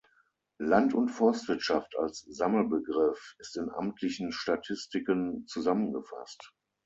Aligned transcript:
Land- 0.57 0.95
und 0.95 1.09
Forstwirtschaft 1.09 1.95
als 1.95 2.21
Sammelbegriff 2.21 3.35
ist 3.37 3.55
in 3.55 3.69
amtlichen 3.69 4.31
Statistiken 4.31 5.45
zusammengefasst. 5.45 6.55